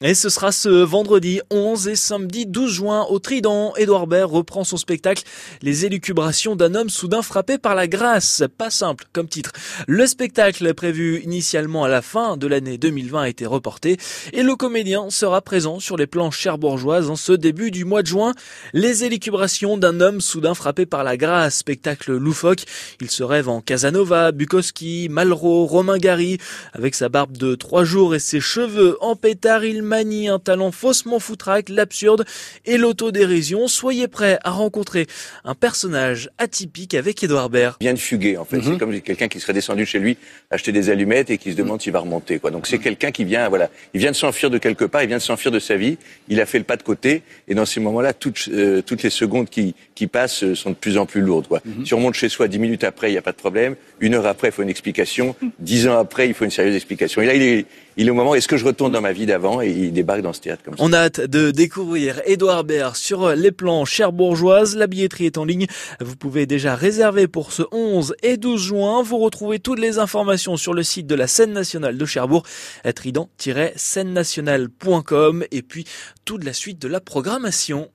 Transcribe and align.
Et 0.00 0.14
ce 0.14 0.28
sera 0.28 0.52
ce 0.52 0.68
vendredi 0.68 1.40
11 1.50 1.88
et 1.88 1.96
samedi 1.96 2.46
12 2.46 2.72
juin 2.72 3.06
au 3.10 3.18
Trident. 3.18 3.74
Édouard 3.76 4.06
Baird 4.06 4.30
reprend 4.30 4.62
son 4.62 4.76
spectacle 4.76 5.24
Les 5.60 5.86
élucubrations 5.86 6.54
d'un 6.54 6.76
homme 6.76 6.88
soudain 6.88 7.20
frappé 7.20 7.58
par 7.58 7.74
la 7.74 7.88
grâce. 7.88 8.44
Pas 8.58 8.70
simple 8.70 9.06
comme 9.12 9.28
titre. 9.28 9.50
Le 9.88 10.06
spectacle 10.06 10.72
prévu 10.74 11.20
initialement 11.22 11.82
à 11.82 11.88
la 11.88 12.00
fin 12.00 12.36
de 12.36 12.46
l'année 12.46 12.78
2020 12.78 13.22
a 13.22 13.28
été 13.28 13.44
reporté 13.44 13.96
et 14.32 14.44
le 14.44 14.54
comédien 14.54 15.10
sera 15.10 15.42
présent 15.42 15.80
sur 15.80 15.96
les 15.96 16.06
planches 16.06 16.38
cherbourgeoises 16.38 17.10
en 17.10 17.16
ce 17.16 17.32
début 17.32 17.72
du 17.72 17.84
mois 17.84 18.02
de 18.02 18.06
juin. 18.06 18.34
Les 18.74 19.02
élucubrations 19.02 19.78
d'un 19.78 20.00
homme 20.00 20.20
soudain 20.20 20.54
frappé 20.54 20.86
par 20.86 21.02
la 21.02 21.16
grâce. 21.16 21.56
Spectacle 21.56 22.12
loufoque. 22.16 22.62
Il 23.00 23.10
se 23.10 23.24
rêve 23.24 23.48
en 23.48 23.60
Casanova, 23.60 24.30
Bukowski, 24.30 25.08
Malraux, 25.10 25.66
Romain 25.66 25.98
Gary. 25.98 26.38
Avec 26.72 26.94
sa 26.94 27.08
barbe 27.08 27.36
de 27.36 27.56
trois 27.56 27.82
jours 27.82 28.14
et 28.14 28.20
ses 28.20 28.38
cheveux 28.38 28.96
en 29.00 29.16
pétard, 29.16 29.64
manie 29.88 30.28
un 30.28 30.38
talent 30.38 30.70
faussement 30.70 31.18
foutraque, 31.18 31.68
l'absurde 31.68 32.24
et 32.64 32.78
l'autodérision. 32.78 33.66
Soyez 33.66 34.06
prêts 34.06 34.38
à 34.44 34.50
rencontrer 34.50 35.06
un 35.44 35.54
personnage 35.54 36.30
atypique 36.38 36.94
avec 36.94 37.22
Edouard 37.24 37.50
Baird. 37.50 37.76
Il 37.80 37.84
vient 37.84 37.94
de 37.94 37.98
fuguer, 37.98 38.36
en 38.36 38.44
fait. 38.44 38.60
C'est 38.62 38.70
mhm. 38.70 38.78
comme 38.78 39.00
quelqu'un 39.00 39.28
qui 39.28 39.40
serait 39.40 39.52
descendu 39.52 39.86
chez 39.86 39.98
lui, 39.98 40.16
acheter 40.50 40.70
des 40.70 40.90
allumettes 40.90 41.30
et 41.30 41.38
qui 41.38 41.50
se 41.50 41.56
mhm. 41.56 41.64
demande 41.64 41.82
s'il 41.82 41.92
va 41.92 42.00
remonter, 42.00 42.38
quoi. 42.38 42.50
Donc 42.50 42.66
c'est 42.66 42.76
mhm. 42.76 42.82
quelqu'un 42.82 43.10
qui 43.10 43.24
vient, 43.24 43.48
voilà, 43.48 43.70
il 43.94 44.00
vient 44.00 44.10
de 44.10 44.16
s'enfuir 44.16 44.50
de 44.50 44.58
quelque 44.58 44.84
part, 44.84 45.02
il 45.02 45.08
vient 45.08 45.16
de 45.16 45.22
s'enfuir 45.22 45.50
de 45.50 45.58
sa 45.58 45.76
vie, 45.76 45.98
il 46.28 46.40
a 46.40 46.46
fait 46.46 46.58
le 46.58 46.64
pas 46.64 46.76
de 46.76 46.82
côté, 46.82 47.22
et 47.48 47.54
dans 47.54 47.66
ces 47.66 47.80
moments-là, 47.80 48.12
toutes, 48.12 48.48
euh, 48.52 48.82
toutes 48.82 49.02
les 49.02 49.10
secondes 49.10 49.48
qui, 49.48 49.74
qui 49.94 50.06
passent 50.06 50.44
euh, 50.44 50.54
sont 50.54 50.70
de 50.70 50.74
plus 50.74 50.98
en 50.98 51.06
plus 51.06 51.22
lourdes, 51.22 51.48
quoi. 51.48 51.62
Si 51.84 51.94
on 51.94 51.98
remonte 51.98 52.14
chez 52.14 52.28
soi 52.28 52.48
dix 52.48 52.58
minutes 52.58 52.84
après, 52.84 53.08
il 53.08 53.12
n'y 53.12 53.18
a 53.18 53.22
pas 53.22 53.32
de 53.32 53.36
problème. 53.36 53.76
Une 54.00 54.14
heure 54.14 54.26
après, 54.26 54.48
il 54.48 54.52
faut 54.52 54.62
une 54.62 54.68
explication. 54.68 55.34
Dix 55.58 55.88
ans 55.88 55.98
après, 55.98 56.28
il 56.28 56.34
faut 56.34 56.44
une 56.44 56.50
sérieuse 56.50 56.74
explication. 56.74 57.22
Et 57.22 57.26
là, 57.26 57.34
il 57.34 57.42
est, 57.42 57.66
il 57.96 58.06
est 58.06 58.10
au 58.10 58.14
moment, 58.14 58.34
est-ce 58.34 58.48
que 58.48 58.56
je 58.56 58.64
retourne 58.64 58.92
dans 58.92 59.00
ma 59.00 59.12
vie 59.12 59.26
d'avant? 59.26 59.60
Et 59.60 59.70
débarque 59.92 60.22
dans 60.22 60.32
ce 60.32 60.40
théâtre 60.40 60.62
comme 60.64 60.76
ça. 60.76 60.82
On 60.82 60.92
a 60.92 60.98
hâte 60.98 61.20
de 61.20 61.50
découvrir 61.50 62.20
Édouard 62.24 62.64
Baird 62.64 62.96
sur 62.96 63.30
les 63.30 63.52
plans 63.52 63.84
cherbourgeoises. 63.84 64.76
La 64.76 64.86
billetterie 64.86 65.26
est 65.26 65.38
en 65.38 65.44
ligne. 65.44 65.66
Vous 66.00 66.16
pouvez 66.16 66.46
déjà 66.46 66.74
réserver 66.74 67.28
pour 67.28 67.52
ce 67.52 67.62
11 67.72 68.14
et 68.22 68.36
12 68.36 68.60
juin. 68.60 69.02
Vous 69.02 69.18
retrouvez 69.18 69.58
toutes 69.58 69.80
les 69.80 69.98
informations 69.98 70.56
sur 70.56 70.74
le 70.74 70.82
site 70.82 71.06
de 71.06 71.14
la 71.14 71.26
scène 71.26 71.52
nationale 71.52 71.96
de 71.96 72.04
Cherbourg, 72.04 72.44
trident-scène 72.94 74.12
nationale.com 74.12 75.44
et 75.50 75.62
puis 75.62 75.84
toute 76.24 76.44
la 76.44 76.52
suite 76.52 76.80
de 76.80 76.88
la 76.88 77.00
programmation. 77.00 77.90